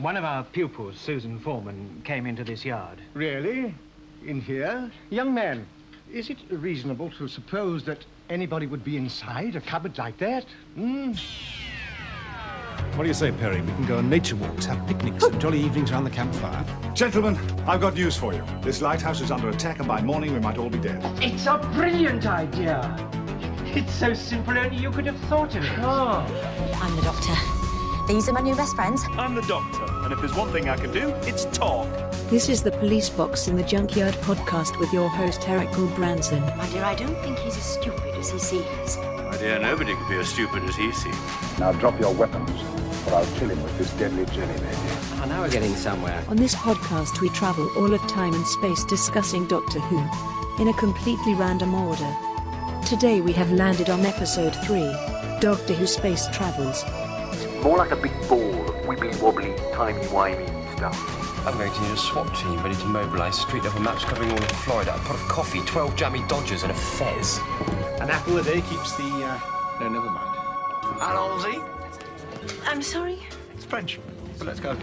[0.00, 2.98] One of our pupils, Susan Foreman, came into this yard.
[3.12, 3.74] Really?
[4.26, 4.90] In here?
[5.10, 5.66] Young man,
[6.10, 7.98] is it reasonable to suppose that
[8.30, 10.46] anybody would be inside a cupboard like that?
[10.74, 11.12] Hmm?
[12.96, 13.60] What do you say, Perry?
[13.60, 16.64] We can go on nature walks, have picnics, and jolly evenings around the campfire.
[16.94, 17.36] Gentlemen,
[17.66, 18.42] I've got news for you.
[18.62, 21.02] This lighthouse is under attack, and by morning we might all be dead.
[21.22, 22.96] It's a brilliant idea.
[23.66, 25.70] It's so simple, only you could have thought of it.
[25.80, 26.24] Oh.
[26.82, 27.59] I'm the doctor.
[28.10, 29.04] These are my new best friends.
[29.12, 31.86] I'm the doctor, and if there's one thing I can do, it's talk.
[32.28, 36.40] This is the Police Box in the Junkyard podcast with your host, Erik Branson.
[36.56, 38.96] My dear, I don't think he's as stupid as he seems.
[38.96, 41.16] My dear, nobody could be as stupid as he seems.
[41.60, 42.50] Now drop your weapons,
[43.06, 44.76] or I'll kill him with this deadly jelly baby.
[45.22, 46.20] Oh, now we're getting somewhere.
[46.26, 50.74] On this podcast, we travel all of time and space discussing Doctor Who in a
[50.74, 52.16] completely random order.
[52.84, 54.80] Today we have landed on episode 3
[55.38, 56.84] Doctor Who Space Travels.
[57.62, 61.46] More like a big ball of wibbly wobbly, timey wimey stuff.
[61.46, 64.38] I'm going to need a SWAT team ready to mobilise, street level maps covering all
[64.38, 67.38] of Florida, a pot of coffee, 12 Jammie Dodgers, and a fez.
[68.00, 69.04] An apple a day keeps the.
[69.04, 69.38] Uh...
[69.78, 70.38] No, never mind.
[71.00, 71.62] Allons-y.
[72.66, 73.18] I'm sorry?
[73.54, 74.00] It's French,
[74.38, 74.74] but let's go.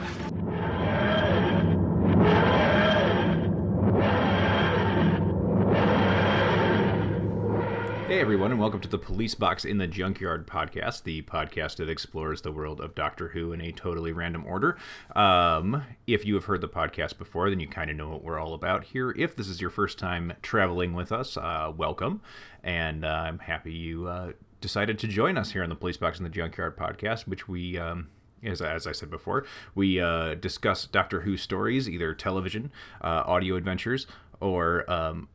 [8.08, 11.90] Hey everyone, and welcome to the Police Box in the Junkyard podcast, the podcast that
[11.90, 14.78] explores the world of Doctor Who in a totally random order.
[15.14, 18.40] Um, if you have heard the podcast before, then you kind of know what we're
[18.40, 19.12] all about here.
[19.12, 22.22] If this is your first time traveling with us, uh, welcome,
[22.64, 26.18] and uh, I'm happy you uh, decided to join us here on the Police Box
[26.18, 27.78] in the Junkyard podcast, which we.
[27.78, 28.08] Um,
[28.42, 32.72] as, as I said before, we uh, discuss Doctor Who stories, either television,
[33.02, 34.08] uh, audio adventures,
[34.40, 35.28] or um,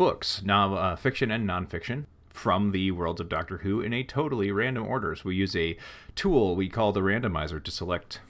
[0.00, 4.50] books, now uh, fiction and nonfiction, from the worlds of Doctor Who in a totally
[4.50, 5.14] random order.
[5.14, 5.76] So we use a
[6.14, 8.22] tool we call the randomizer to select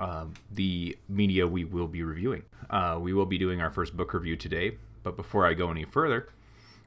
[0.00, 2.44] uh, the media we will be reviewing.
[2.70, 5.84] Uh, we will be doing our first book review today, but before I go any
[5.84, 6.30] further,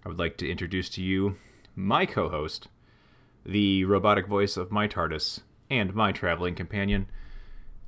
[0.03, 1.38] I would like to introduce to you
[1.75, 2.68] my co host,
[3.46, 7.06] the robotic voice of my TARDIS and my traveling companion.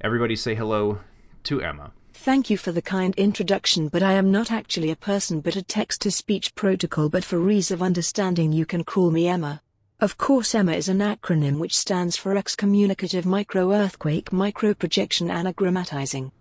[0.02, 1.00] Everybody say hello
[1.46, 1.94] to Emma.
[2.20, 5.62] Thank you for the kind introduction, but I am not actually a person but a
[5.62, 7.08] text to speech protocol.
[7.08, 9.62] But for ease of understanding, you can call me Emma.
[10.02, 16.32] Of course, Emma is an acronym which stands for excommunicative micro earthquake micro projection anagrammatizing.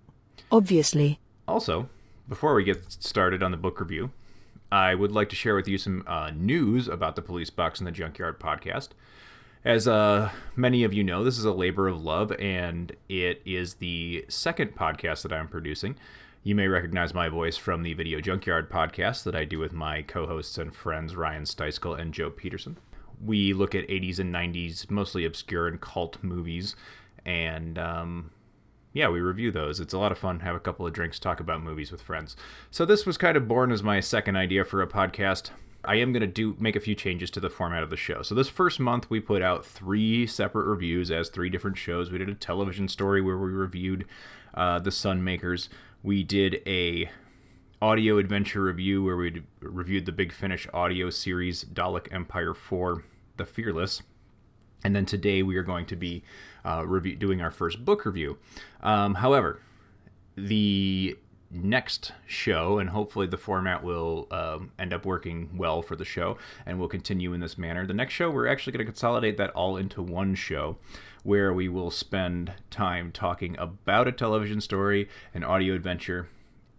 [0.51, 1.21] Obviously.
[1.47, 1.89] Also,
[2.29, 4.11] before we get started on the book review,
[4.73, 7.87] I would like to share with you some uh, news about the Police Box and
[7.87, 8.89] the Junkyard podcast.
[9.67, 13.75] As uh, many of you know, this is a labor of love, and it is
[13.75, 15.97] the second podcast that I'm producing.
[16.45, 20.03] You may recognize my voice from the Video Junkyard podcast that I do with my
[20.03, 22.79] co hosts and friends Ryan Steiskell and Joe Peterson.
[23.21, 26.77] We look at 80s and 90s, mostly obscure and cult movies,
[27.25, 28.31] and um,
[28.93, 29.81] yeah, we review those.
[29.81, 30.39] It's a lot of fun.
[30.39, 32.37] Have a couple of drinks, talk about movies with friends.
[32.71, 35.51] So this was kind of born as my second idea for a podcast.
[35.85, 38.23] I am going to do make a few changes to the format of the show.
[38.23, 42.11] So this first month we put out three separate reviews as three different shows.
[42.11, 44.07] We did a television story where we reviewed
[44.55, 45.69] uh, the Sunmakers.
[46.03, 47.11] We did a
[47.81, 53.05] audio adventure review where we reviewed the Big Finish audio series Dalek Empire 4:
[53.37, 54.03] The Fearless.
[54.85, 56.23] And then today we are going to be
[56.65, 58.39] uh, review, doing our first book review.
[58.83, 59.61] Um, however,
[60.37, 61.17] the
[61.51, 66.39] next show, and hopefully the format will um, end up working well for the show
[66.65, 67.87] and we'll continue in this manner.
[67.87, 70.77] The next show, we're actually going to consolidate that all into one show
[71.23, 76.29] where we will spend time talking about a television story, an audio adventure,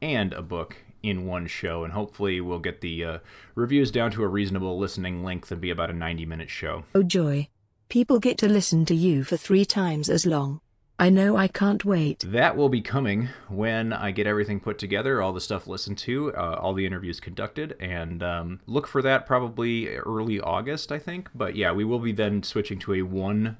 [0.01, 1.83] and a book in one show.
[1.83, 3.17] And hopefully we'll get the uh,
[3.55, 6.85] reviews down to a reasonable listening length and be about a 90 minute show.
[6.95, 7.49] Oh, joy.
[7.89, 10.61] People get to listen to you for three times as long.
[10.99, 12.25] I know I can't wait.
[12.27, 16.33] That will be coming when I get everything put together, all the stuff listened to,
[16.33, 21.29] uh, all the interviews conducted, and um, look for that probably early August, I think.
[21.35, 23.57] But yeah, we will be then switching to a one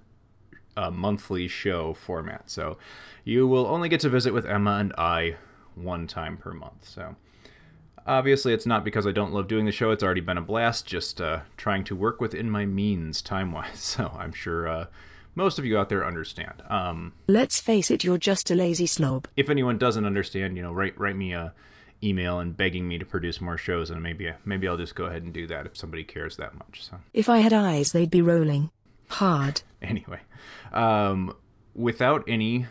[0.76, 2.50] uh, monthly show format.
[2.50, 2.80] So
[3.24, 5.36] you will only get to visit with Emma and I
[5.76, 6.90] one time per month.
[6.90, 7.16] So
[8.08, 9.92] obviously, it's not because I don't love doing the show.
[9.92, 13.68] It's already been a blast, just uh, trying to work within my means time wise.
[13.98, 14.86] So I'm sure uh,
[15.38, 16.64] most of you out there understand.
[16.68, 19.28] Um, Let's face it, you're just a lazy slob.
[19.38, 21.54] if anyone doesn't understand, you know, write write me a
[22.04, 25.24] email and begging me to produce more shows, and maybe maybe I'll just go ahead
[25.24, 26.84] and do that if somebody cares that much.
[26.84, 28.72] So If I had eyes, they'd be rolling.
[29.10, 29.62] Hard.
[29.82, 30.20] anyway,
[30.74, 31.34] um,
[31.76, 32.66] without any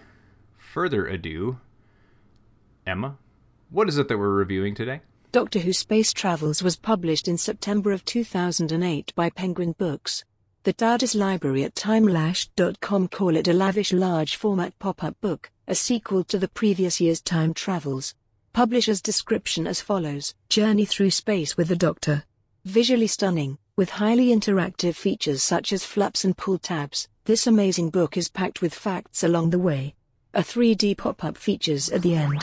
[0.59, 1.59] further ado,
[2.87, 3.17] Emma,
[3.71, 5.01] what is it that we're reviewing today?
[5.33, 10.25] Doctor Who Space Travels was published in September of 2008 by Penguin Books.
[10.67, 16.25] The TARDIS library at timelash.com call it a lavish large format pop-up book, a sequel
[16.25, 18.17] to the previous year's Time Travels.
[18.53, 22.25] Publisher's description as follows Journey through space with the Doctor.
[22.65, 28.17] Visually stunning, with highly interactive features such as flaps and pull tabs, this amazing book
[28.17, 29.95] is packed with facts along the way.
[30.35, 32.43] A 3D pop up features at the end.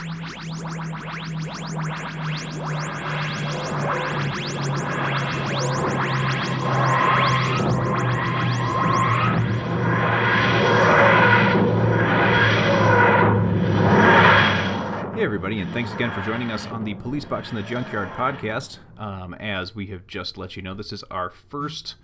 [15.14, 18.08] Hey, everybody, and thanks again for joining us on the Police Box in the Junkyard
[18.08, 18.78] podcast.
[18.98, 21.94] Um, as we have just let you know, this is our first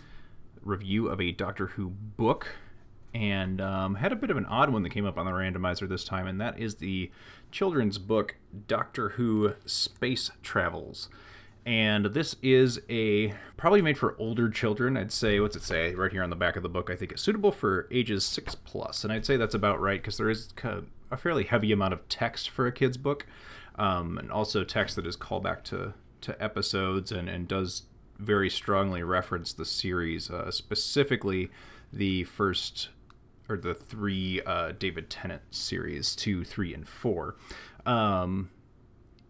[0.63, 2.47] review of a Doctor Who book,
[3.13, 5.89] and um, had a bit of an odd one that came up on the randomizer
[5.89, 7.11] this time, and that is the
[7.51, 8.37] children's book
[8.69, 11.09] Doctor Who Space Travels.
[11.67, 14.97] And this is a probably made for older children.
[14.97, 16.91] I'd say, what's it say right here on the back of the book?
[16.91, 20.17] I think it's suitable for ages six plus, and I'd say that's about right because
[20.17, 23.27] there is of a fairly heavy amount of text for a kid's book,
[23.77, 27.85] um, and also text that is called back to to episodes and and does
[28.19, 31.51] very strongly reference the series, uh, specifically
[31.93, 32.91] the first
[33.49, 37.37] or the three uh, David Tennant series, two, three, and four.
[37.85, 38.51] Um,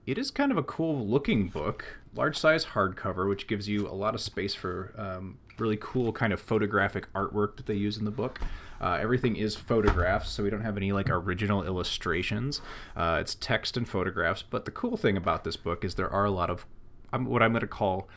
[0.06, 3.94] it is kind of a cool looking book, large size hardcover, which gives you a
[3.94, 8.05] lot of space for um, really cool kind of photographic artwork that they use in
[8.05, 8.41] the book.
[8.81, 12.61] Uh, everything is photographs, so we don't have any like original illustrations.
[12.97, 14.43] Uh, it's text and photographs.
[14.43, 16.67] But the cool thing about this book is there are a lot of
[17.12, 18.09] um, what I'm going to call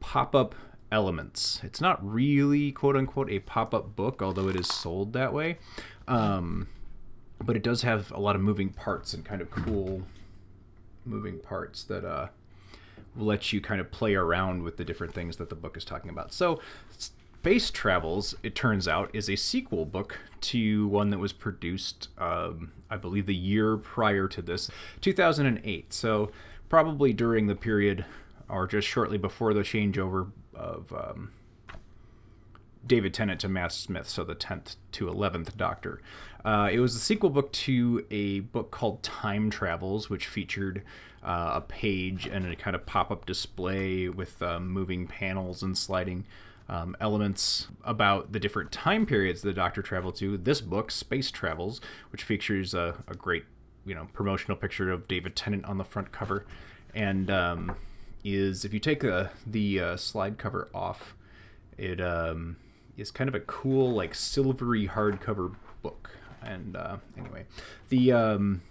[0.00, 0.54] pop up
[0.90, 1.60] elements.
[1.62, 5.58] It's not really quote unquote a pop up book, although it is sold that way.
[6.06, 6.68] Um,
[7.44, 10.02] but it does have a lot of moving parts and kind of cool
[11.04, 12.28] moving parts that uh,
[13.16, 16.10] let you kind of play around with the different things that the book is talking
[16.10, 16.32] about.
[16.32, 16.60] So,
[17.48, 22.72] Space Travels, it turns out, is a sequel book to one that was produced, um,
[22.90, 25.90] I believe, the year prior to this, 2008.
[25.90, 26.30] So,
[26.68, 28.04] probably during the period
[28.50, 31.32] or just shortly before the changeover of um,
[32.86, 36.02] David Tennant to Matt Smith, so the 10th to 11th Doctor.
[36.44, 40.82] Uh, it was a sequel book to a book called Time Travels, which featured
[41.22, 45.78] uh, a page and a kind of pop up display with um, moving panels and
[45.78, 46.26] sliding
[46.68, 50.36] um, elements about the different time periods the Doctor traveled to.
[50.36, 51.80] This book, Space Travels,
[52.10, 53.44] which features a, a great
[53.86, 56.46] you know promotional picture of David Tennant on the front cover,
[56.94, 57.76] and um,
[58.24, 61.14] is if you take the the uh, slide cover off,
[61.76, 62.56] it um,
[62.96, 66.10] is kind of a cool like silvery hardcover book.
[66.42, 67.46] And uh, anyway,
[67.88, 68.62] the um,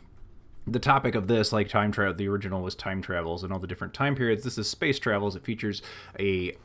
[0.68, 3.68] the topic of this, like time travel, the original was time travels and all the
[3.68, 4.44] different time periods.
[4.44, 5.36] This is space travels.
[5.36, 5.82] It features
[6.20, 6.56] a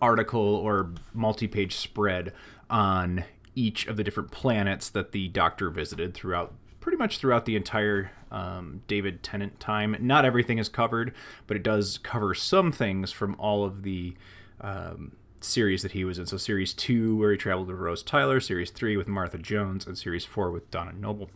[0.00, 2.32] article or multi-page spread
[2.70, 3.24] on
[3.54, 8.10] each of the different planets that the Doctor visited throughout pretty much throughout the entire
[8.30, 9.96] um, David Tennant time.
[10.00, 11.12] Not everything is covered,
[11.46, 14.14] but it does cover some things from all of the
[14.60, 16.26] um, series that he was in.
[16.26, 19.98] So, series two, where he traveled with Rose Tyler, series three with Martha Jones, and
[19.98, 21.30] series four with Donna Noble.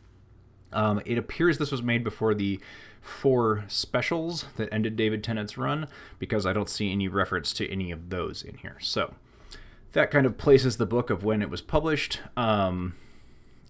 [0.73, 2.59] Um, it appears this was made before the
[3.03, 5.89] four specials that ended David Tennant's run,
[6.19, 8.79] because I don't see any reference to any of those in here.
[8.81, 9.15] So,
[9.93, 12.21] that kind of places the book of when it was published.
[12.37, 12.95] Um,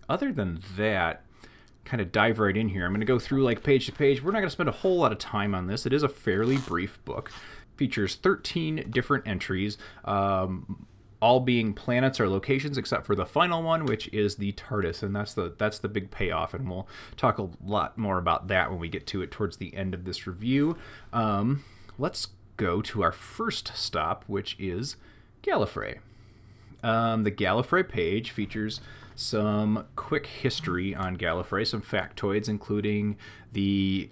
[0.08, 1.25] other than that,
[1.84, 2.84] kind of dive right in here.
[2.84, 4.23] I'm going to go through like page to page.
[4.23, 5.86] We're not going to spend a whole lot of time on this.
[5.86, 7.32] It is a fairly brief book.
[7.77, 10.86] Features 13 different entries, um,
[11.22, 15.14] all being planets or locations, except for the final one, which is the TARDIS, and
[15.14, 16.52] that's the that's the big payoff.
[16.52, 19.74] And we'll talk a lot more about that when we get to it towards the
[19.76, 20.76] end of this review.
[21.12, 21.64] Um,
[21.96, 24.96] let's go to our first stop, which is
[25.44, 25.98] Gallifrey.
[26.82, 28.81] Um, the Gallifrey page features
[29.14, 33.17] some quick history on Gallifrey, some factoids, including
[33.52, 34.10] the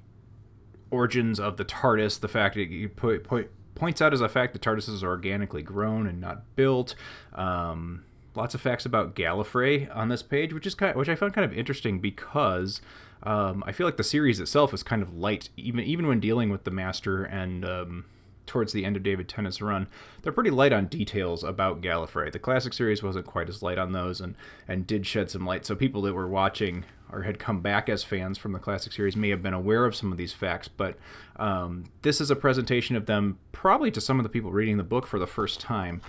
[0.92, 4.52] origins of the TARDIS, the fact that you put, put, points out as a fact
[4.52, 6.94] that TARDIS is organically grown and not built.
[7.34, 11.14] Um, lots of facts about Gallifrey on this page, which is kind of, which I
[11.14, 12.80] found kind of interesting because
[13.22, 16.50] um, I feel like the series itself is kind of light, even even when dealing
[16.50, 18.04] with the Master and um,
[18.46, 19.86] towards the end of David Tennant's run,
[20.22, 22.32] they're pretty light on details about Gallifrey.
[22.32, 24.34] The classic series wasn't quite as light on those and,
[24.66, 25.64] and did shed some light.
[25.64, 29.16] So people that were watching or had come back as fans from the classic series
[29.16, 30.96] may have been aware of some of these facts, but
[31.36, 34.84] um, this is a presentation of them probably to some of the people reading the
[34.84, 36.00] book for the first time.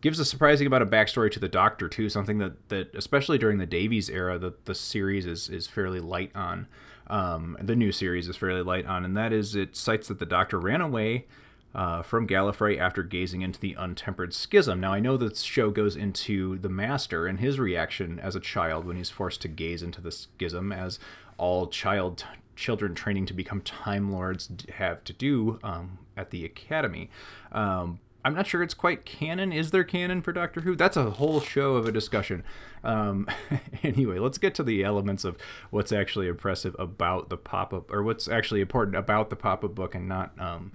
[0.00, 3.58] Gives a surprising amount of backstory to the Doctor too, something that, that especially during
[3.58, 6.66] the Davies era, the, the series is, is fairly light on.
[7.06, 10.26] Um, the new series is fairly light on, and that is it cites that the
[10.26, 11.26] Doctor ran away
[11.74, 14.80] uh, from Gallifrey after gazing into the untempered schism.
[14.80, 18.84] Now, I know the show goes into the Master and his reaction as a child
[18.84, 20.98] when he's forced to gaze into the schism, as
[21.38, 22.24] all child
[22.56, 27.10] children training to become Time Lords have to do um, at the Academy.
[27.50, 29.52] Um, I'm not sure it's quite canon.
[29.52, 30.76] Is there canon for Doctor Who?
[30.76, 32.44] That's a whole show of a discussion.
[32.84, 33.26] Um,
[33.82, 35.36] anyway, let's get to the elements of
[35.70, 39.74] what's actually impressive about the pop up, or what's actually important about the pop up
[39.74, 40.70] book, and not um,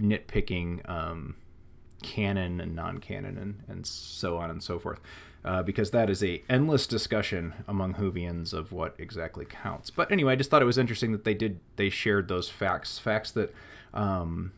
[0.00, 1.36] nitpicking um,
[2.02, 5.00] canon and non canon and, and so on and so forth.
[5.44, 9.90] Uh, because that is a endless discussion among Whovians of what exactly counts.
[9.90, 12.98] But anyway, I just thought it was interesting that they did they shared those facts,
[12.98, 13.54] facts that
[13.92, 14.52] um,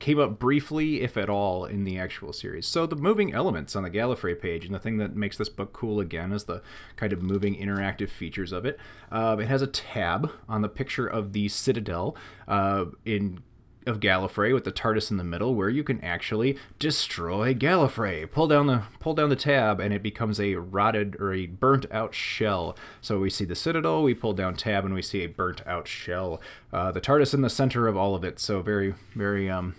[0.00, 2.66] came up briefly, if at all, in the actual series.
[2.66, 5.72] So the moving elements on the Gallifrey page, and the thing that makes this book
[5.72, 6.60] cool again is the
[6.96, 8.78] kind of moving interactive features of it.
[9.12, 12.16] Uh, it has a tab on the picture of the Citadel
[12.48, 13.42] uh, in
[13.86, 18.30] of Gallifrey with the TARDIS in the middle, where you can actually destroy Gallifrey.
[18.30, 21.86] Pull down the pull down the tab, and it becomes a rotted or a burnt
[21.90, 22.76] out shell.
[23.00, 25.86] So we see the Citadel, we pull down tab, and we see a burnt out
[25.86, 26.40] shell.
[26.72, 28.38] Uh, the TARDIS in the center of all of it.
[28.38, 29.74] So very very um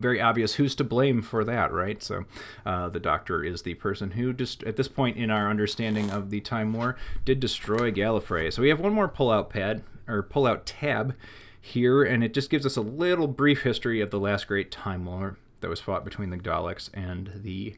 [0.00, 2.02] very obvious who's to blame for that, right?
[2.02, 2.24] So
[2.64, 6.30] uh, the Doctor is the person who, just at this point in our understanding of
[6.30, 8.52] the Time War, did destroy Gallifrey.
[8.52, 11.14] So we have one more pull-out pad or pull-out tab
[11.60, 15.04] here, and it just gives us a little brief history of the last great Time
[15.04, 17.76] War that was fought between the Daleks and the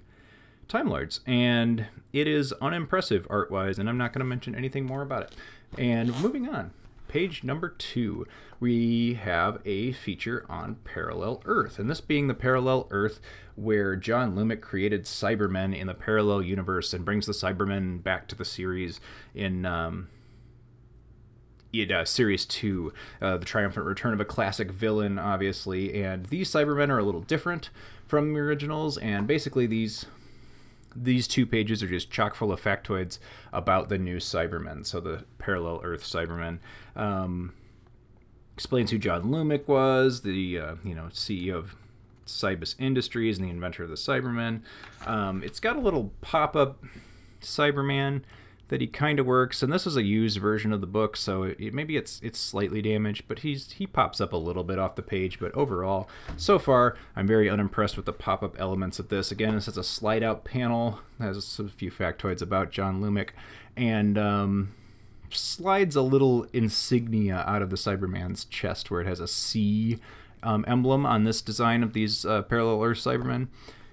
[0.69, 1.21] Time Lords.
[1.27, 5.35] And it is unimpressive art-wise, and I'm not going to mention anything more about it.
[5.79, 6.73] And moving on
[7.09, 8.25] page number two,
[8.61, 11.81] we have a feature on Parallel Earth.
[11.81, 13.21] And this being the Parallel Earth
[13.57, 18.37] where John Lumic created Cybermen in the parallel universe and brings the Cybermen back to
[18.37, 19.01] the series
[19.35, 19.67] in.
[19.67, 20.09] Um,
[21.73, 26.91] uh, series two, uh, the triumphant return of a classic villain, obviously, and these Cybermen
[26.91, 27.71] are a little different
[28.07, 30.07] from the originals, and basically these
[30.97, 33.21] these two pages are just chock full of factoids
[33.53, 34.85] about the new Cybermen.
[34.85, 36.59] So the parallel Earth Cybermen
[36.97, 37.55] um,
[38.55, 41.77] explains who John Lumic was, the uh, you know CEO of
[42.27, 44.63] Cybus Industries and the inventor of the Cybermen.
[45.07, 46.83] Um, it's got a little pop up
[47.41, 48.23] Cyberman
[48.71, 51.43] that he kind of works, and this is a used version of the book, so
[51.43, 54.95] it, maybe it's it's slightly damaged, but he's he pops up a little bit off
[54.95, 55.41] the page.
[55.41, 59.33] But overall, so far, I'm very unimpressed with the pop up elements of this.
[59.33, 63.31] Again, this is a slide out panel, has a few factoids about John Lumic,
[63.77, 64.73] and um,
[65.31, 69.99] slides a little insignia out of the Cyberman's chest where it has a C
[70.45, 73.49] um, emblem on this design of these uh, parallel Earth Cybermen,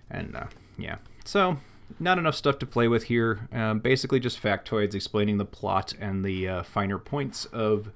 [0.08, 0.46] and uh,
[0.78, 1.58] yeah, so
[2.00, 3.48] not enough stuff to play with here.
[3.52, 7.92] Um, basically, just factoids explaining the plot and the uh, finer points of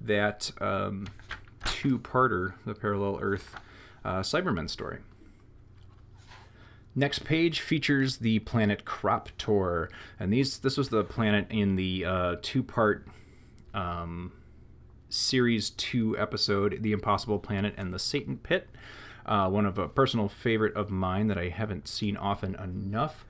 [0.00, 1.08] that um,
[1.64, 3.54] two-parter, the Parallel Earth
[4.04, 4.98] uh, Cybermen story.
[6.94, 12.04] Next page features the planet Krop Tor, and these this was the planet in the
[12.06, 13.06] uh, two-part
[13.74, 14.32] um,
[15.10, 18.68] series two episode, "The Impossible Planet" and the Satan Pit.
[19.26, 23.26] Uh, one of a personal favorite of mine that I haven't seen often enough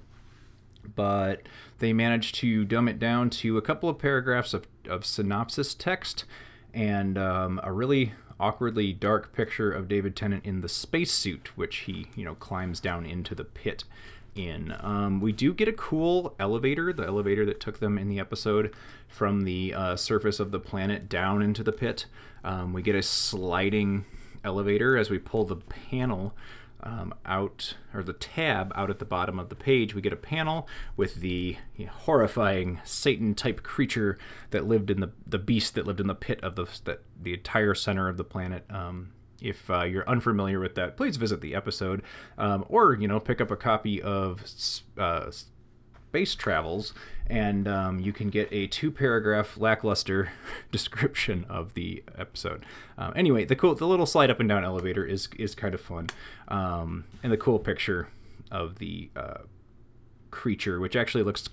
[0.95, 1.43] but
[1.79, 6.25] they managed to dumb it down to a couple of paragraphs of, of synopsis text
[6.73, 12.09] and um, a really awkwardly dark picture of David Tennant in the spacesuit, which he,
[12.15, 13.85] you know, climbs down into the pit
[14.35, 14.75] in.
[14.81, 18.75] Um, we do get a cool elevator, the elevator that took them in the episode
[19.09, 22.07] from the uh, surface of the planet down into the pit.
[22.45, 24.05] Um, we get a sliding
[24.45, 26.35] elevator as we pull the panel
[26.83, 30.17] um, out, or the tab out at the bottom of the page, we get a
[30.17, 31.57] panel with the
[31.89, 34.19] horrifying Satan-type creature
[34.51, 37.35] that lived in the the beast that lived in the pit of the that the
[37.35, 38.65] entire center of the planet.
[38.71, 42.03] Um, if uh, you're unfamiliar with that, please visit the episode,
[42.39, 44.45] um, or you know, pick up a copy of
[44.99, 45.31] uh,
[46.17, 46.95] Space Travels,
[47.27, 50.33] and um, you can get a two-paragraph lackluster
[50.73, 52.65] description of the episode.
[52.97, 55.81] Um, anyway, the cool, the little slide up and down elevator is is kind of
[55.83, 56.07] fun,
[56.49, 58.09] um, and the cool picture
[58.51, 59.41] of the uh,
[60.31, 61.51] creature, which actually looks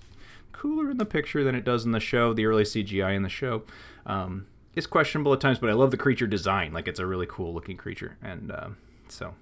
[0.53, 2.34] cooler in the picture than it does in the show.
[2.34, 3.63] The early CGI in the show
[4.05, 6.72] um, is questionable at times, but I love the creature design.
[6.72, 8.70] Like it's a really cool looking creature, and uh,
[9.10, 9.34] so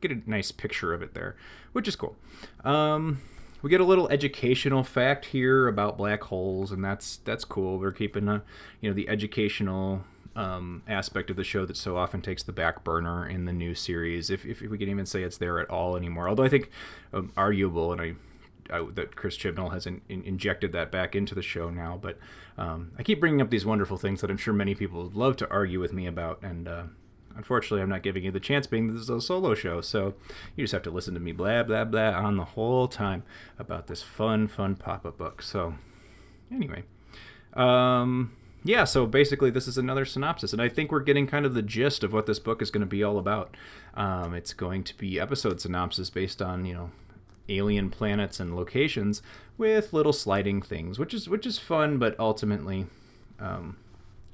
[0.00, 1.36] get a nice picture of it there,
[1.72, 2.16] which is cool.
[2.64, 3.20] Um,
[3.64, 7.78] we get a little educational fact here about black holes, and that's that's cool.
[7.78, 8.42] We're keeping a,
[8.82, 10.04] you know the educational
[10.36, 13.74] um, aspect of the show that so often takes the back burner in the new
[13.74, 16.28] series, if, if we can even say it's there at all anymore.
[16.28, 16.68] Although I think
[17.14, 18.14] um, arguable, and I,
[18.70, 21.98] I, that Chris Chibnall has in, in, injected that back into the show now.
[22.00, 22.18] But
[22.58, 25.36] um, I keep bringing up these wonderful things that I'm sure many people would love
[25.36, 26.82] to argue with me about, and uh,
[27.36, 30.14] Unfortunately, I'm not giving you the chance being this is a solo show, so
[30.56, 33.24] you just have to listen to me blah, blah, blah on the whole time
[33.58, 35.42] about this fun, fun pop up book.
[35.42, 35.74] So,
[36.52, 36.84] anyway,
[37.54, 38.32] Um,
[38.66, 41.62] yeah, so basically, this is another synopsis, and I think we're getting kind of the
[41.62, 43.56] gist of what this book is going to be all about.
[43.94, 46.90] Um, it's going to be episode synopsis based on you know
[47.50, 49.20] alien planets and locations
[49.58, 52.86] with little sliding things, which is which is fun, but ultimately,
[53.38, 53.76] um,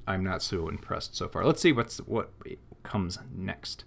[0.06, 1.44] I'm not so impressed so far.
[1.44, 2.30] Let's see what's what
[2.82, 3.84] comes next.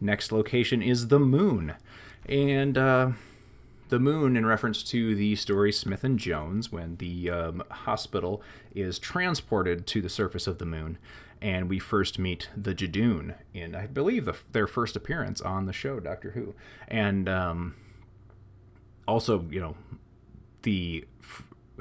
[0.00, 1.74] Next location is the moon,
[2.28, 2.78] and.
[2.78, 3.12] Uh,
[3.90, 8.42] the moon in reference to the story Smith and Jones when the um, hospital
[8.74, 10.98] is transported to the surface of the moon
[11.40, 15.72] and we first meet the Judoon in I believe the, their first appearance on the
[15.72, 16.54] show Doctor Who
[16.88, 17.74] and um,
[19.06, 19.76] also you know
[20.62, 21.04] the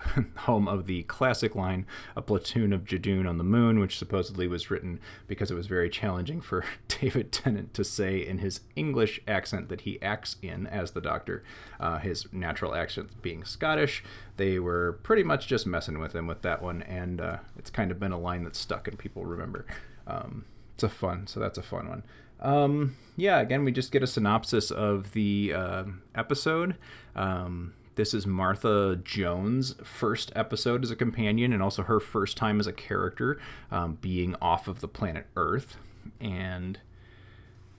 [0.37, 1.85] home of the classic line,
[2.15, 5.89] A Platoon of Judoon on the Moon, which supposedly was written because it was very
[5.89, 10.91] challenging for David Tennant to say in his English accent that he acts in as
[10.91, 11.43] the Doctor,
[11.79, 14.03] uh, his natural accent being Scottish.
[14.37, 17.91] They were pretty much just messing with him with that one, and uh, it's kind
[17.91, 19.65] of been a line that's stuck and people remember.
[20.07, 22.03] Um, it's a fun, so that's a fun one.
[22.39, 25.83] Um, yeah, again, we just get a synopsis of the uh,
[26.15, 26.75] episode.
[27.15, 32.59] Um, this is Martha Jones' first episode as a companion and also her first time
[32.59, 33.39] as a character
[33.71, 35.77] um, being off of the planet Earth.
[36.19, 36.79] And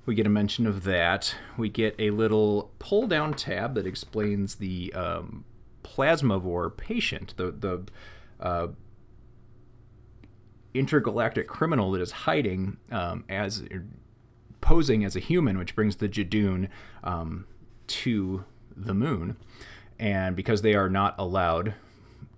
[0.07, 1.35] we get a mention of that.
[1.57, 5.45] We get a little pull down tab that explains the um,
[5.83, 7.83] plasmavore patient, the, the
[8.41, 8.69] uh,
[10.75, 13.65] intergalactic criminal that is hiding um, as
[14.61, 16.69] posing as a human, which brings the Judoon
[17.03, 17.47] um,
[17.87, 18.45] to
[18.77, 19.37] the moon
[19.99, 21.75] and because they are not allowed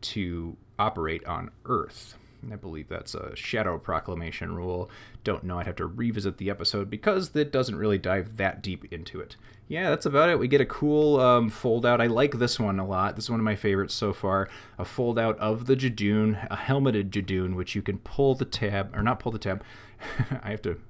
[0.01, 2.17] to operate on Earth.
[2.53, 4.91] I believe that's a Shadow Proclamation rule.
[5.25, 8.85] Don't know, I'd have to revisit the episode because it doesn't really dive that deep
[8.93, 9.37] into it.
[9.69, 10.39] Yeah, that's about it.
[10.39, 12.01] We get a cool um, fold out.
[12.01, 13.17] I like this one a lot.
[13.17, 14.49] This is one of my favorites so far.
[14.79, 18.95] A fold out of the Judoon, a helmeted Judoon, which you can pull the tab,
[18.95, 19.65] or not pull the tab.
[20.43, 20.81] I have to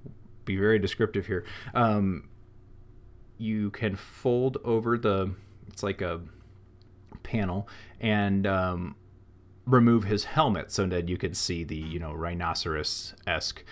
[0.45, 1.45] be very descriptive here.
[1.75, 2.29] Um,
[3.39, 5.33] you can fold over the,
[5.69, 6.21] it's like a
[7.27, 7.69] panel
[8.01, 8.97] and um,
[9.67, 13.65] remove his helmet so that you could see the you know rhinoceros esque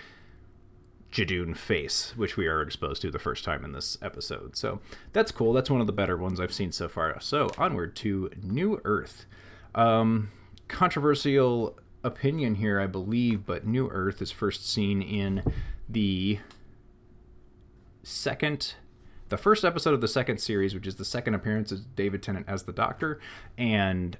[1.11, 4.57] Judoon face, which we are exposed to the first time in this episode.
[4.57, 4.81] So
[5.13, 5.53] that's cool.
[5.53, 7.17] That's one of the better ones I've seen so far.
[7.21, 9.25] So onward to New Earth.
[9.73, 10.31] Um,
[10.67, 15.41] controversial opinion here, I believe, but New Earth is first seen in
[15.87, 16.39] the
[18.03, 18.75] second
[19.29, 22.45] the first episode of the second series, which is the second appearance of David Tennant
[22.47, 23.19] as the Doctor,
[23.57, 24.17] and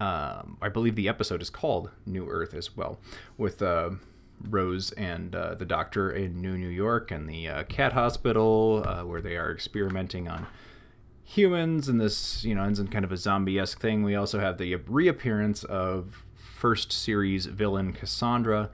[0.00, 2.98] um, I believe the episode is called New Earth as well,
[3.38, 3.90] with uh,
[4.48, 9.04] Rose and uh, the Doctor in New New York and the uh, cat hospital uh,
[9.04, 10.46] where they are experimenting on
[11.24, 14.02] humans, and this you know ends in kind of a zombie-esque thing.
[14.02, 18.70] We also have the reappearance of first series villain Cassandra.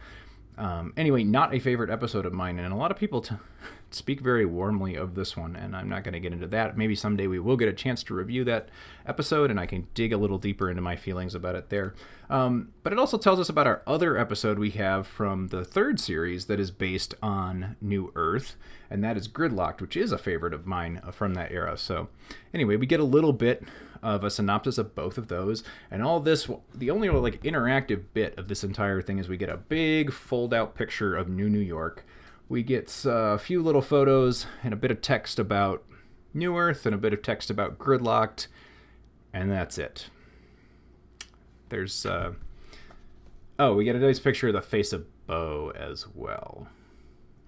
[0.59, 3.23] Um, anyway, not a favorite episode of mine, and a lot of people.
[3.23, 3.37] T-
[3.91, 6.77] speak very warmly of this one, and I'm not going to get into that.
[6.77, 8.69] Maybe someday we will get a chance to review that
[9.07, 11.95] episode, and I can dig a little deeper into my feelings about it there.
[12.29, 15.99] Um, but it also tells us about our other episode we have from the third
[15.99, 18.57] series that is based on New Earth,
[18.91, 21.79] and that is Gridlocked, which is a favorite of mine from that era.
[21.79, 22.09] So,
[22.53, 23.63] anyway, we get a little bit
[24.03, 26.49] of a synopsis of both of those, and all this.
[26.75, 30.75] The only like interactive bit of this entire thing is we get a big fold-out
[30.75, 32.05] picture of New New York
[32.49, 35.85] we get uh, a few little photos and a bit of text about
[36.33, 38.47] New Earth and a bit of text about Gridlocked,
[39.33, 40.09] and that's it.
[41.69, 42.33] There's, uh,
[43.59, 46.69] oh, we get a nice picture of the face of Boe as well.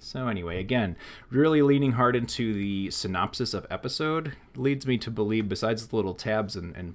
[0.01, 0.97] So, anyway, again,
[1.31, 6.15] really leaning hard into the synopsis of episode leads me to believe, besides the little
[6.15, 6.95] tabs and, and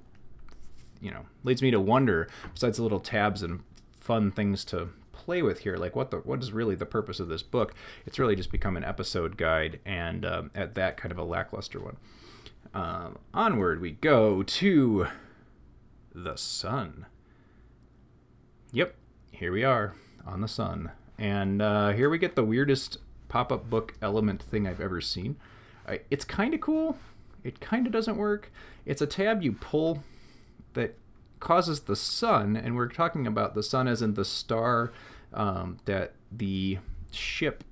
[1.00, 3.60] you know, leads me to wonder, besides the little tabs and
[4.00, 5.76] fun things to play with here.
[5.76, 7.74] Like, what the what is really the purpose of this book?
[8.06, 11.80] It's really just become an episode guide, and um, at that kind of a lackluster
[11.80, 11.96] one.
[12.74, 15.06] Um, onward we go to
[16.14, 17.06] the sun.
[18.72, 18.94] Yep,
[19.30, 19.94] here we are
[20.26, 22.98] on the sun, and uh, here we get the weirdest
[23.28, 25.36] pop-up book element thing I've ever seen.
[25.86, 26.96] Uh, it's kind of cool.
[27.44, 28.50] It kind of doesn't work.
[28.84, 30.02] It's a tab you pull
[30.74, 30.94] that
[31.40, 34.92] causes the sun, and we're talking about the sun as in the star
[35.32, 36.78] um, that the
[37.10, 37.64] ship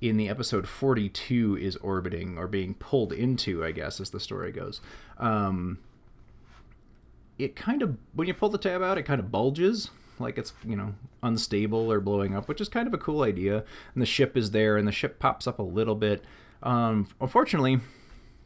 [0.00, 4.52] in the episode 42 is orbiting or being pulled into, I guess, as the story
[4.52, 4.80] goes.
[5.18, 5.78] Um,
[7.38, 10.52] it kind of, when you pull the tab out, it kind of bulges like it's,
[10.66, 13.64] you know, unstable or blowing up, which is kind of a cool idea.
[13.94, 16.24] And the ship is there, and the ship pops up a little bit.
[16.62, 17.80] Um, unfortunately,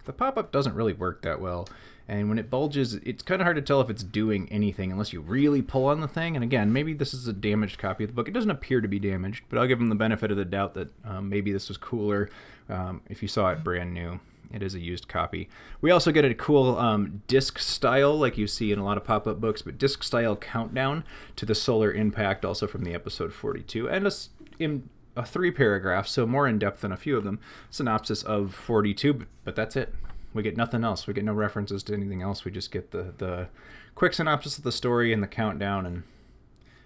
[0.04, 1.68] the pop up doesn't really work that well
[2.08, 5.12] And when it bulges, it's kind of hard to tell if it's doing anything unless
[5.12, 6.34] you really pull on the thing.
[6.34, 8.28] And again, maybe this is a damaged copy of the book.
[8.28, 10.74] It doesn't appear to be damaged, but I'll give them the benefit of the doubt
[10.74, 12.28] that um, maybe this was cooler
[12.68, 14.20] um, if you saw it brand new.
[14.52, 15.48] It is a used copy.
[15.80, 19.04] We also get a cool um, disc style, like you see in a lot of
[19.04, 21.04] pop up books, but disc style countdown
[21.36, 24.12] to the solar impact, also from the episode 42, and a,
[24.58, 27.38] in a three paragraph, so more in depth than a few of them,
[27.70, 29.94] synopsis of 42, but, that's it.
[30.34, 31.06] We get nothing else.
[31.06, 32.44] We get no references to anything else.
[32.44, 33.48] We just get the the
[33.94, 36.04] quick synopsis of the story and the countdown and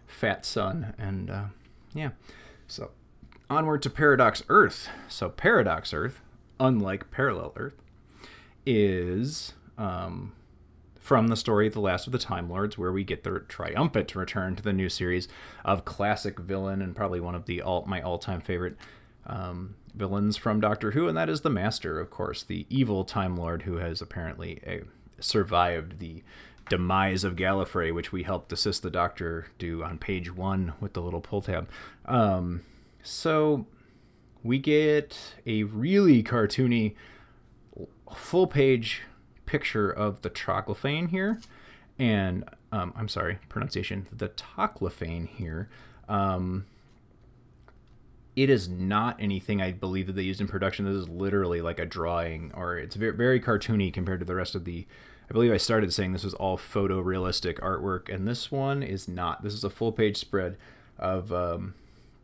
[0.08, 1.44] Fat Sun and uh,
[1.94, 2.10] yeah.
[2.66, 2.90] So
[3.48, 4.88] onward to Paradox Earth.
[5.08, 6.20] So Paradox Earth,
[6.58, 7.82] unlike Parallel Earth,
[8.64, 10.32] is um,
[10.98, 14.56] from the story The Last of the Time Lords, where we get the triumphant return
[14.56, 15.28] to the new series
[15.64, 18.76] of classic villain and probably one of the all my all time favorite
[19.26, 23.36] um, villains from Doctor Who, and that is the Master, of course, the evil Time
[23.36, 24.84] Lord who has apparently a, uh,
[25.20, 26.22] survived the
[26.68, 31.02] demise of Gallifrey, which we helped assist the Doctor do on page one with the
[31.02, 31.68] little pull tab.
[32.04, 32.62] Um,
[33.02, 33.66] so
[34.46, 36.94] we get a really cartoony
[38.14, 39.02] full page
[39.44, 41.40] picture of the Troglophane here,
[41.98, 45.68] and um, I'm sorry, pronunciation, the Toclafane here.
[46.08, 46.66] Um,
[48.34, 50.84] it is not anything I believe that they used in production.
[50.84, 54.54] This is literally like a drawing, or it's very, very cartoony compared to the rest
[54.54, 54.86] of the.
[55.28, 59.42] I believe I started saying this was all photorealistic artwork, and this one is not.
[59.42, 60.56] This is a full page spread
[60.98, 61.74] of um,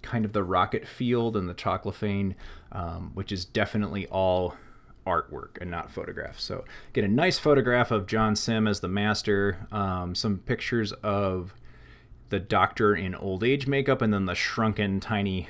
[0.03, 2.35] kind of the rocket field and the Troglophane,
[2.73, 4.57] um, which is definitely all
[5.07, 6.45] artwork and not photographs.
[6.45, 11.55] So get a nice photograph of John Simm as the master, um, some pictures of
[12.29, 15.49] the doctor in old age makeup, and then the shrunken, tiny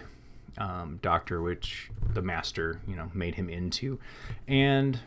[0.58, 3.98] um, doctor, which the master, you know, made him into,
[4.48, 5.00] and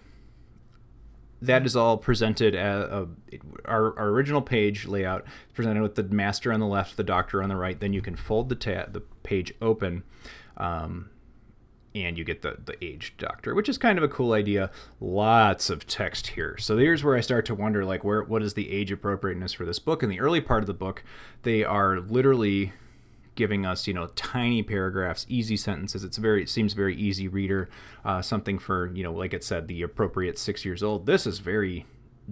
[1.45, 3.07] that is all presented as a,
[3.65, 7.49] our, our, original page layout presented with the master on the left, the doctor on
[7.49, 7.79] the right.
[7.79, 10.03] Then you can fold the tab, the page open,
[10.57, 11.09] um,
[11.93, 14.69] and you get the the aged doctor, which is kind of a cool idea.
[14.99, 18.53] Lots of text here, so here's where I start to wonder, like, where what is
[18.53, 20.03] the age appropriateness for this book?
[20.03, 21.03] In the early part of the book,
[21.43, 22.73] they are literally
[23.35, 26.03] giving us you know tiny paragraphs easy sentences.
[26.03, 27.69] It's very it seems very easy reader
[28.03, 31.05] uh, something for you know like it said the appropriate six years old.
[31.05, 31.85] This is very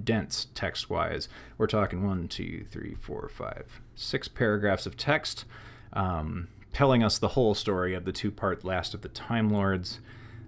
[0.03, 5.45] dense text wise we're talking one two three four five six paragraphs of text
[5.93, 9.99] um, telling us the whole story of the two part last of the time lords.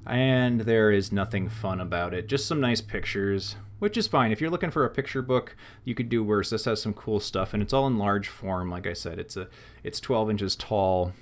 [0.07, 2.27] And there is nothing fun about it.
[2.27, 4.31] Just some nice pictures which is fine.
[4.31, 6.49] If you're looking for a picture book, you could do worse.
[6.49, 8.69] This has some cool stuff, and it's all in large form.
[8.69, 9.47] Like I said, it's a
[9.83, 11.13] it's 12 inches tall,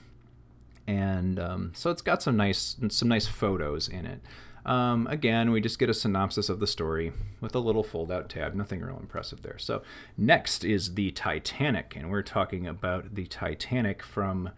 [0.87, 4.21] and um, so it's got some nice some nice photos in it.
[4.65, 7.11] Um, again, we just get a synopsis of the story
[7.41, 8.55] with a little fold-out tab.
[8.55, 9.57] Nothing real impressive there.
[9.57, 9.81] So
[10.17, 14.51] next is the Titanic, and we're talking about the Titanic from.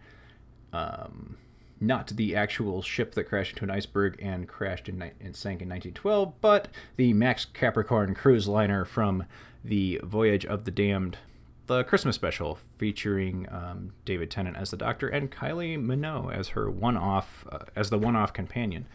[0.72, 1.38] Um,
[1.80, 5.68] not the actual ship that crashed into an iceberg and crashed in, and sank in
[5.68, 9.24] 1912, but the Max Capricorn cruise liner from
[9.64, 11.18] the Voyage of the Damned,
[11.66, 16.70] the Christmas special featuring um, David Tennant as the Doctor and Kylie Minogue as her
[16.70, 18.86] one-off uh, as the one-off companion.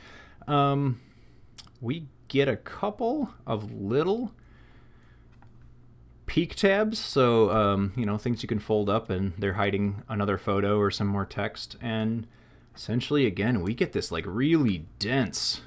[0.48, 1.02] Um,
[1.82, 4.32] we get a couple of little
[6.26, 10.38] peek tabs, so um, you know things you can fold up, and they're hiding another
[10.38, 12.26] photo or some more text and
[12.76, 15.62] essentially again we get this like really dense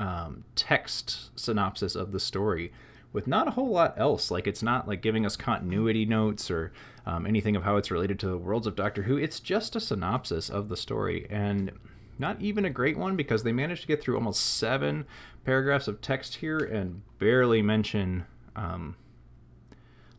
[0.00, 2.72] um, text synopsis of the story
[3.12, 4.30] with not a whole lot else.
[4.30, 6.72] Like it's not like giving us continuity notes or
[7.06, 9.16] um, anything of how it's related to the worlds of doctor who.
[9.16, 11.72] It's just a synopsis of the story and
[12.18, 15.06] not even a great one because they managed to get through almost seven
[15.44, 18.96] paragraphs of text here and barely mention um,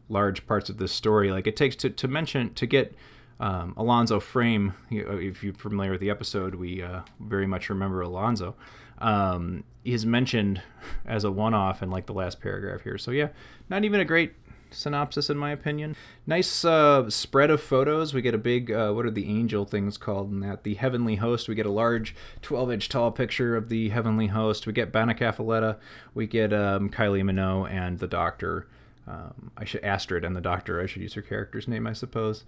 [0.10, 1.32] large parts of this story.
[1.32, 2.96] Like it takes to, to mention to get
[3.42, 8.56] um, Alonso Frame, if you're familiar with the episode, we uh, very much remember Alonso.
[9.00, 10.62] Um, is mentioned
[11.08, 13.00] as a one-off in like the last paragraph here.
[13.00, 13.30] So yeah,
[13.68, 14.34] not even a great
[14.70, 15.96] synopsis in my opinion.
[16.28, 18.14] Nice uh, spread of photos.
[18.14, 20.64] We get a big, uh, what are the angel things called in that?
[20.64, 21.50] The heavenly host.
[21.50, 24.68] We get a large 12-inch tall picture of the heavenly host.
[24.68, 25.78] We get Bannakaffalatta.
[26.14, 28.68] We get um, Kylie Minogue and the Doctor.
[29.08, 30.80] Um, I should Astrid and the Doctor.
[30.80, 32.44] I should use her character's name, I suppose.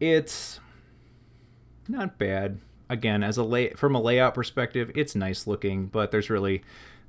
[0.00, 0.60] It's
[1.88, 2.58] not bad.
[2.88, 6.62] Again, as a lay from a layout perspective, it's nice looking, but there's really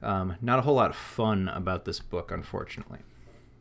[0.04, 3.00] um, not a whole lot of fun about this book, unfortunately.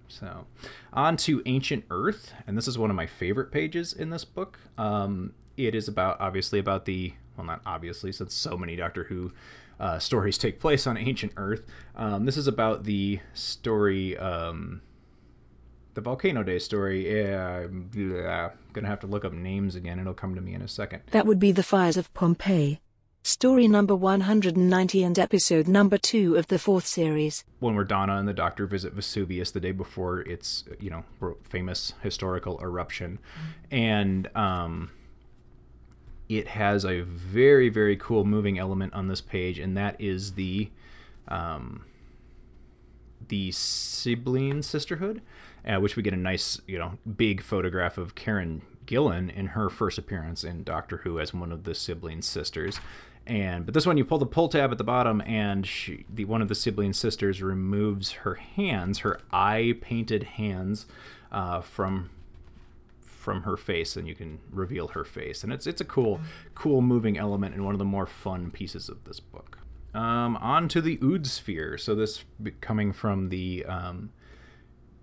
[0.08, 0.46] So,
[0.92, 4.58] on to Ancient Earth, and this is one of my favorite pages in this book.
[4.76, 9.32] Um, it is about obviously about the well, not obviously, since so many Doctor Who
[9.78, 11.64] uh, stories take place on ancient Earth.
[11.96, 14.82] Um, this is about the story, um,
[15.94, 17.22] the Volcano Day story.
[17.22, 19.98] Yeah, I'm blah, gonna have to look up names again.
[19.98, 21.02] It'll come to me in a second.
[21.10, 22.80] That would be The Fires of Pompeii.
[23.22, 27.44] Story number 190 and episode number 2 of the fourth series.
[27.58, 31.04] One where Donna and the Doctor visit Vesuvius the day before its, you know,
[31.42, 33.18] famous historical eruption,
[33.70, 34.90] and um,
[36.30, 40.70] it has a very very cool moving element on this page, and that is the
[41.28, 41.84] um,
[43.28, 45.22] the sibling sisterhood,
[45.66, 49.70] uh, which we get a nice, you know, big photograph of Karen Gillan in her
[49.70, 52.80] first appearance in Doctor Who as one of the sibling sisters.
[53.26, 56.24] And but this one you pull the pull tab at the bottom, and she, the
[56.24, 60.86] one of the sibling sisters removes her hands, her eye painted hands,
[61.30, 62.10] uh, from
[63.00, 65.44] from her face, and you can reveal her face.
[65.44, 66.20] And it's it's a cool
[66.54, 69.59] cool moving element and one of the more fun pieces of this book.
[69.94, 71.76] Um, on to the Ood Sphere.
[71.76, 72.24] So this
[72.60, 74.10] coming from the um,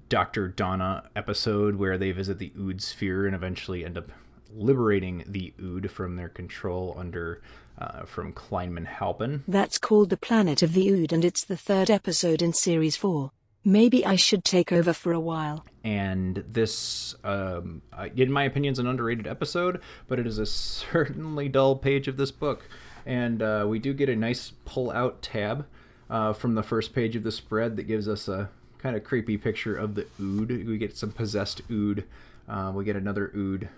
[0.10, 0.48] Dr.
[0.48, 4.12] Donna episode where they visit the Ood Sphere and eventually end up
[4.54, 7.42] liberating the Ood from their control under
[7.78, 9.42] uh, from Klineman Halpen.
[9.48, 13.32] That's called The Planet of the Ood and it's the third episode in series 4.
[13.64, 15.66] Maybe I should take over for a while.
[15.84, 17.82] And this, um,
[18.16, 22.16] in my opinion, is an underrated episode, but it is a certainly dull page of
[22.16, 22.64] this book.
[23.08, 25.66] And uh, we do get a nice pull out tab
[26.10, 29.38] uh, from the first page of the spread that gives us a kind of creepy
[29.38, 30.50] picture of the Ood.
[30.68, 32.04] We get some possessed Ood.
[32.50, 33.70] Uh, we get another Ood.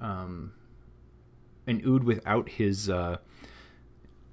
[0.00, 0.52] Um,
[1.66, 3.16] an Ood without his, uh,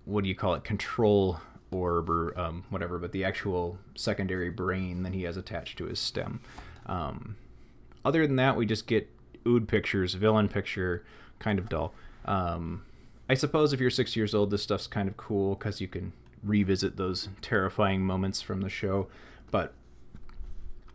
[0.05, 1.39] what do you call it, control
[1.71, 5.99] orb or um, whatever, but the actual secondary brain that he has attached to his
[5.99, 6.39] stem.
[6.85, 7.37] Um,
[8.05, 9.09] other than that, we just get
[9.47, 11.03] Ood pictures, villain picture,
[11.39, 11.95] kind of dull.
[12.25, 12.83] Um,
[13.33, 16.13] I suppose if you're six years old, this stuff's kind of cool because you can
[16.43, 19.07] revisit those terrifying moments from the show.
[19.49, 19.73] But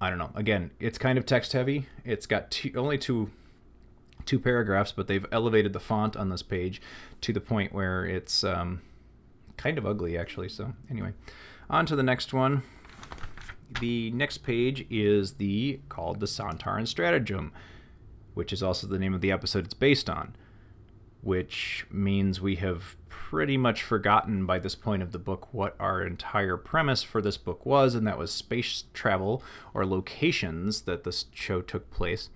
[0.00, 0.30] I don't know.
[0.36, 1.86] Again, it's kind of text heavy.
[2.04, 3.32] It's got two, only two
[4.24, 6.80] two paragraphs, but they've elevated the font on this page
[7.22, 8.82] to the point where it's um,
[9.56, 10.48] kind of ugly, actually.
[10.48, 11.14] So anyway,
[11.68, 12.62] on to the next one.
[13.80, 17.50] The next page is the called the Sontaran Stratagem,
[18.34, 20.36] which is also the name of the episode it's based on
[21.22, 26.02] which means we have pretty much forgotten by this point of the book what our
[26.02, 29.42] entire premise for this book was, and that was space travel
[29.74, 32.30] or locations that this show took place.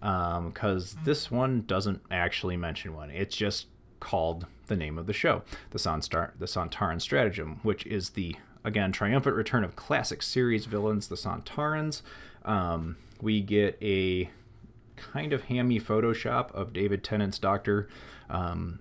[0.00, 3.66] Because um, this one doesn't actually mention one, it's just
[4.00, 8.90] called the name of the show, the Sonstar, the Sontaran Stratagem, which is the again
[8.90, 12.02] triumphant return of classic series villains, the Sontarans.
[12.44, 14.28] Um, we get a
[14.96, 17.88] kind of hammy Photoshop of David Tennant's Doctor
[18.30, 18.80] um,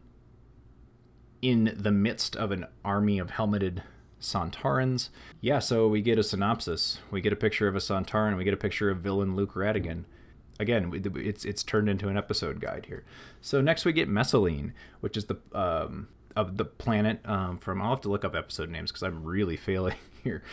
[1.41, 3.83] in the midst of an army of helmeted
[4.19, 5.09] Sontarans.
[5.41, 6.99] Yeah, so we get a synopsis.
[7.09, 8.37] We get a picture of a Sontaran.
[8.37, 10.05] We get a picture of villain Luke Rattigan.
[10.59, 13.03] Again, it's it's turned into an episode guide here.
[13.41, 17.81] So next we get Messaline, which is the um, of the planet um, from.
[17.81, 20.43] I'll have to look up episode names because I'm really failing here.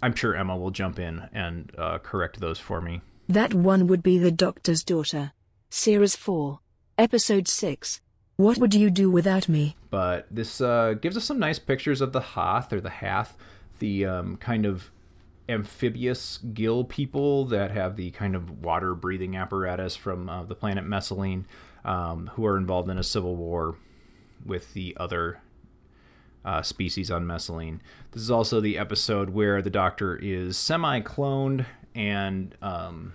[0.00, 3.00] I'm sure Emma will jump in and uh, correct those for me.
[3.28, 5.32] That one would be The Doctor's Daughter.
[5.68, 6.60] Series 4.
[6.96, 8.00] Episode 6.
[8.36, 9.76] What would you do without me?
[9.90, 13.36] But this uh, gives us some nice pictures of the Hoth or the Hath,
[13.80, 14.92] the um, kind of
[15.48, 20.84] amphibious gill people that have the kind of water breathing apparatus from uh, the planet
[20.84, 21.46] Messaline,
[21.84, 23.74] um, who are involved in a civil war
[24.44, 25.40] with the other
[26.44, 27.80] uh, species on Messaline.
[28.12, 33.14] This is also the episode where the Doctor is semi cloned and um,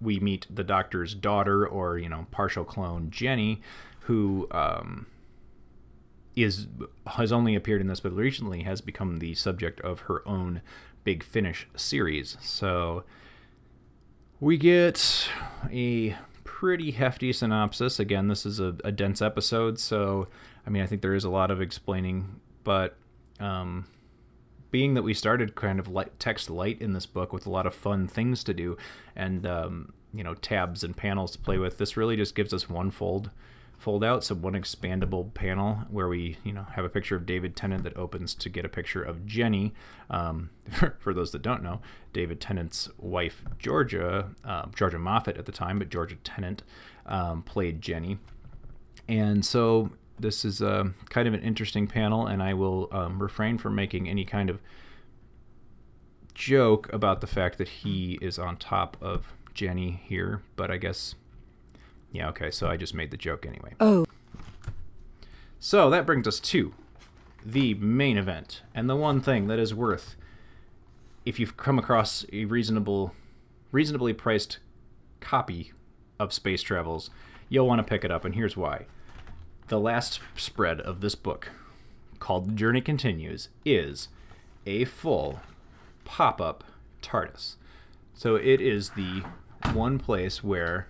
[0.00, 3.62] we meet the doctor's daughter, or you know, partial clone Jenny,
[4.00, 5.06] who um,
[6.36, 6.66] is
[7.06, 10.60] has only appeared in this, but recently has become the subject of her own
[11.04, 12.36] Big Finish series.
[12.40, 13.04] So
[14.40, 15.28] we get
[15.70, 18.00] a pretty hefty synopsis.
[18.00, 20.26] Again, this is a, a dense episode, so
[20.66, 22.96] I mean, I think there is a lot of explaining, but
[23.38, 23.86] um,
[24.74, 27.64] being that we started kind of light, text light in this book with a lot
[27.64, 28.76] of fun things to do
[29.14, 32.68] and um, you know tabs and panels to play with, this really just gives us
[32.68, 33.30] one fold
[33.78, 37.54] fold out, so one expandable panel where we you know have a picture of David
[37.54, 39.72] Tennant that opens to get a picture of Jenny.
[40.10, 41.80] Um, for, for, those that don't know,
[42.12, 46.64] David Tennant's wife Georgia, uh, Georgia Moffat at the time, but Georgia Tennant
[47.06, 48.18] um, played Jenny.
[49.06, 53.20] And so this is a, uh, kind of an interesting panel, and I will um,
[53.20, 54.60] refrain from making any kind of
[56.34, 61.14] joke about the fact that he is on top of Jenny here, but I guess,
[62.12, 63.74] yeah, okay, so I just made the joke anyway.
[63.80, 64.04] Oh.
[65.58, 66.74] So that brings us to
[67.44, 70.16] the main event, and the one thing that is worth,
[71.24, 73.14] if you've come across a reasonable,
[73.72, 74.58] reasonably priced
[75.20, 75.72] copy
[76.18, 77.10] of Space Travels,
[77.48, 78.86] you'll want to pick it up, and here's why.
[79.68, 81.50] The last spread of this book,
[82.18, 84.08] called The Journey Continues, is
[84.66, 85.40] a full
[86.04, 86.64] pop up
[87.00, 87.56] TARDIS.
[88.12, 89.22] So it is the
[89.72, 90.88] one place where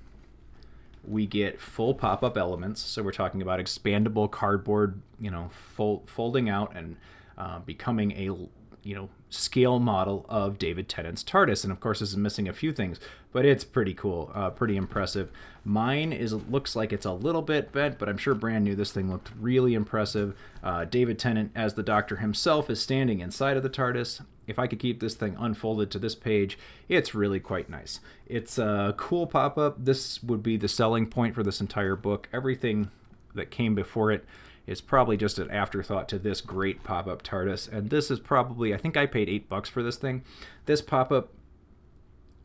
[1.06, 2.80] we get full pop-up elements.
[2.80, 6.96] So we're talking about expandable cardboard, you know, fold, folding out and
[7.38, 8.24] uh, becoming a
[8.82, 11.64] you know scale model of David Tennant's TARDIS.
[11.64, 13.00] And of course, this is missing a few things,
[13.32, 15.30] but it's pretty cool, uh, pretty impressive.
[15.64, 18.74] Mine is looks like it's a little bit bent, but I'm sure brand new.
[18.74, 20.36] This thing looked really impressive.
[20.62, 24.22] Uh, David Tennant as the Doctor himself is standing inside of the TARDIS.
[24.46, 28.00] If I could keep this thing unfolded to this page, it's really quite nice.
[28.26, 29.82] It's a cool pop up.
[29.82, 32.28] This would be the selling point for this entire book.
[32.32, 32.90] Everything
[33.34, 34.24] that came before it
[34.66, 37.70] is probably just an afterthought to this great pop up TARDIS.
[37.70, 40.24] And this is probably, I think I paid eight bucks for this thing.
[40.66, 41.32] This pop up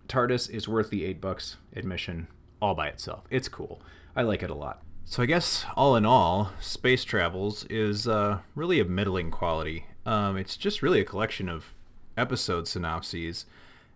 [0.08, 2.28] TARDIS is worth the eight bucks admission
[2.62, 3.24] all by itself.
[3.30, 3.82] It's cool.
[4.16, 4.82] I like it a lot.
[5.06, 9.86] So I guess all in all, Space Travels is uh, really a middling quality.
[10.06, 11.74] Um, it's just really a collection of
[12.18, 13.46] episode synopses.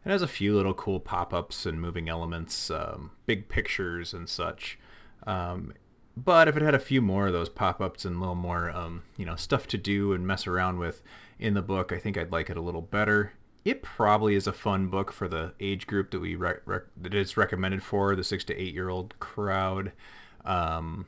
[0.05, 4.79] It has a few little cool pop-ups and moving elements, um, big pictures and such.
[5.27, 5.73] Um,
[6.15, 9.03] but if it had a few more of those pop-ups and a little more, um,
[9.17, 11.01] you know, stuff to do and mess around with
[11.39, 13.33] in the book, I think I'd like it a little better.
[13.65, 17.13] It probably is a fun book for the age group that we rec- rec- that
[17.13, 19.93] it's recommended for the six to eight year old crowd.
[20.45, 21.07] Um,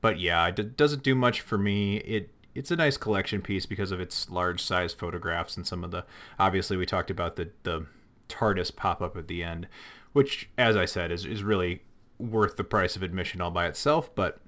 [0.00, 1.96] but yeah, it doesn't do much for me.
[1.98, 5.90] It it's a nice collection piece because of its large size photographs and some of
[5.90, 6.04] the
[6.38, 7.86] obviously we talked about the the
[8.28, 9.68] TARDIS pop up at the end,
[10.12, 11.82] which as I said is is really
[12.20, 14.14] worth the price of admission all by itself.
[14.14, 14.40] But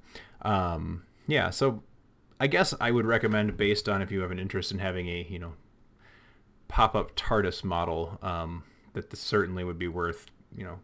[0.43, 1.83] um, yeah, so
[2.39, 5.27] I guess I would recommend based on if you have an interest in having a
[5.29, 5.55] you know
[6.69, 10.79] pop up TARDIS model um, that this certainly would be worth you know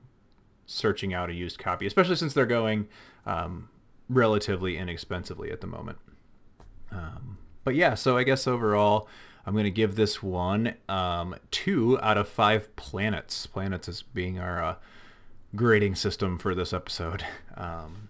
[0.66, 2.88] searching out a used copy, especially since they're going
[3.26, 3.68] um,
[4.08, 5.98] relatively inexpensively at the moment.
[6.92, 9.08] Um, but yeah, so I guess overall,
[9.46, 13.46] I'm going to give this one um, two out of five planets.
[13.46, 14.74] Planets as being our uh,
[15.54, 17.24] grading system for this episode.
[17.56, 18.08] Um,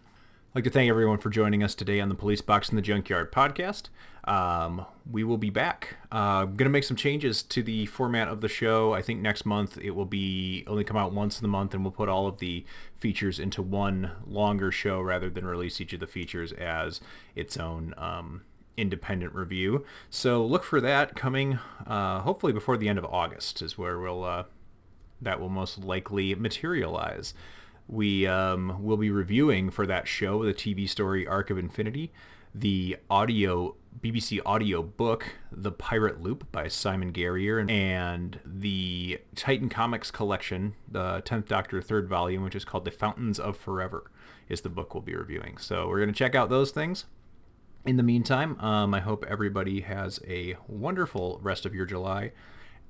[0.50, 2.82] I'd like to thank everyone for joining us today on the Police Box in the
[2.82, 3.88] Junkyard podcast.
[4.24, 5.96] Um, we will be back.
[6.12, 8.92] Uh, I'm going to make some changes to the format of the show.
[8.92, 11.82] I think next month it will be only come out once in the month, and
[11.82, 12.66] we'll put all of the
[12.98, 17.00] features into one longer show rather than release each of the features as
[17.34, 18.42] its own um,
[18.76, 19.84] independent review.
[20.10, 24.24] So look for that coming uh, hopefully before the end of August is where we'll
[24.24, 24.44] uh,
[25.20, 27.34] that will most likely materialize.
[27.86, 32.12] We um, will be reviewing for that show the TV story Arc of Infinity,
[32.54, 40.10] the audio BBC audio book The Pirate Loop by Simon Guerrier and the Titan Comics
[40.10, 44.10] collection, the 10th Doctor third volume, which is called The Fountains of Forever,
[44.48, 45.56] is the book we'll be reviewing.
[45.58, 47.06] So we're going to check out those things
[47.88, 52.32] in the meantime, um, I hope everybody has a wonderful rest of your July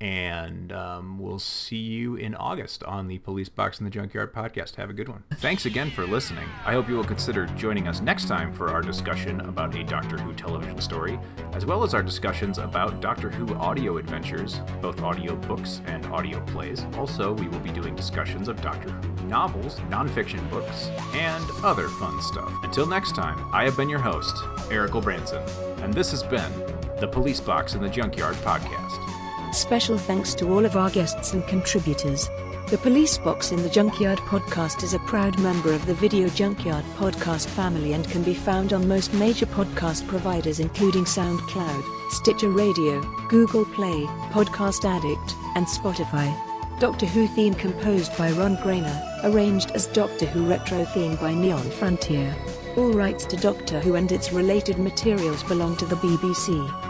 [0.01, 4.75] and um, we'll see you in August on the Police Box in the Junkyard podcast.
[4.75, 5.23] Have a good one.
[5.35, 6.47] Thanks again for listening.
[6.65, 10.17] I hope you will consider joining us next time for our discussion about a Doctor
[10.17, 11.19] Who television story,
[11.53, 16.39] as well as our discussions about Doctor Who audio adventures, both audio books and audio
[16.45, 16.85] plays.
[16.97, 22.21] Also, we will be doing discussions of Doctor Who novels, nonfiction books, and other fun
[22.21, 22.51] stuff.
[22.63, 24.35] Until next time, I have been your host,
[24.71, 25.43] Erik Branson,
[25.83, 26.51] and this has been
[26.99, 29.08] the Police Box in the Junkyard podcast.
[29.51, 32.29] Special thanks to all of our guests and contributors.
[32.67, 36.85] The Police Box in the Junkyard podcast is a proud member of the Video Junkyard
[36.97, 43.01] podcast family and can be found on most major podcast providers including SoundCloud, Stitcher Radio,
[43.27, 46.31] Google Play, Podcast Addict, and Spotify.
[46.79, 51.69] Doctor Who theme composed by Ron Grainer, arranged as Doctor Who retro theme by Neon
[51.71, 52.35] Frontier.
[52.77, 56.88] All rights to Doctor Who and its related materials belong to the BBC.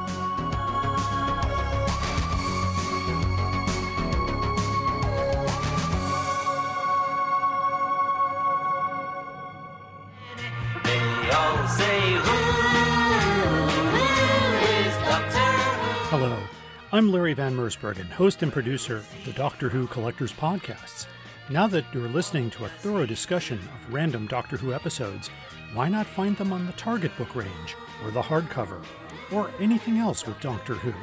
[17.00, 21.06] I'm Larry Van Mersbergen, host and producer of the Doctor Who Collectors Podcasts.
[21.50, 25.30] Now that you're listening to a thorough discussion of random Doctor Who episodes,
[25.74, 28.84] why not find them on the Target book range, or the hardcover,
[29.32, 30.94] or anything else with Doctor Who?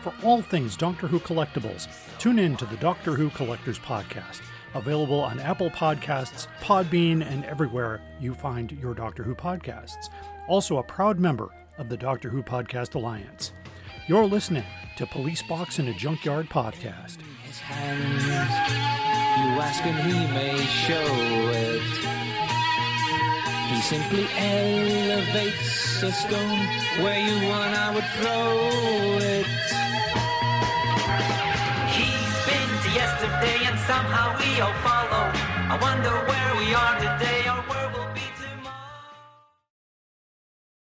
[0.00, 1.86] For all things Doctor Who collectibles,
[2.18, 4.40] tune in to the Doctor Who Collectors Podcast,
[4.72, 10.08] available on Apple Podcasts, Podbean, and everywhere you find your Doctor Who podcasts.
[10.48, 13.52] Also, a proud member of the Doctor Who Podcast Alliance.
[14.08, 14.64] You're listening
[14.96, 17.18] to Police Box in a Junkyard podcast.
[17.44, 21.06] His hands, you ask and he may show
[21.52, 21.82] it.
[23.72, 26.58] He simply elevates a stone
[27.02, 29.46] where you want, I would throw it.
[31.96, 35.24] He's been to yesterday and somehow we all follow.
[35.72, 37.41] I wonder where we are today.